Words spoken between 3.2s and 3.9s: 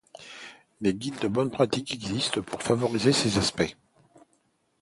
aspects.